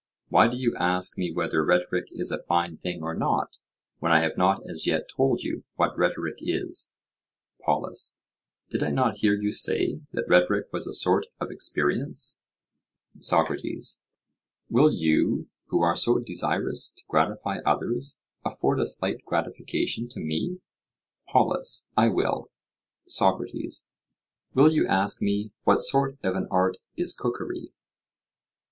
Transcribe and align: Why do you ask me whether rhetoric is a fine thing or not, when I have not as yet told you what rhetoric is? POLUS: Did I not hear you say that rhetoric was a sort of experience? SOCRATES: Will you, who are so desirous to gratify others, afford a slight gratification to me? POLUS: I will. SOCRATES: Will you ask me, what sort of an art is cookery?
Why 0.29 0.47
do 0.47 0.57
you 0.57 0.75
ask 0.79 1.15
me 1.15 1.31
whether 1.31 1.63
rhetoric 1.63 2.07
is 2.09 2.31
a 2.31 2.41
fine 2.41 2.75
thing 2.77 3.03
or 3.03 3.13
not, 3.13 3.59
when 3.99 4.11
I 4.11 4.21
have 4.21 4.35
not 4.35 4.59
as 4.67 4.87
yet 4.87 5.07
told 5.07 5.41
you 5.43 5.63
what 5.75 5.95
rhetoric 5.95 6.37
is? 6.39 6.95
POLUS: 7.63 8.17
Did 8.71 8.81
I 8.81 8.89
not 8.89 9.17
hear 9.17 9.35
you 9.35 9.51
say 9.51 10.01
that 10.13 10.27
rhetoric 10.27 10.73
was 10.73 10.87
a 10.87 10.95
sort 10.95 11.27
of 11.39 11.51
experience? 11.51 12.41
SOCRATES: 13.19 14.01
Will 14.71 14.89
you, 14.91 15.49
who 15.67 15.83
are 15.83 15.95
so 15.95 16.17
desirous 16.17 16.91
to 16.93 17.03
gratify 17.07 17.57
others, 17.63 18.23
afford 18.43 18.79
a 18.79 18.87
slight 18.87 19.23
gratification 19.23 20.07
to 20.09 20.19
me? 20.19 20.61
POLUS: 21.29 21.89
I 21.95 22.07
will. 22.09 22.49
SOCRATES: 23.05 23.87
Will 24.55 24.71
you 24.71 24.87
ask 24.87 25.21
me, 25.21 25.51
what 25.63 25.77
sort 25.77 26.17
of 26.23 26.35
an 26.35 26.47
art 26.49 26.77
is 26.97 27.13
cookery? 27.13 27.71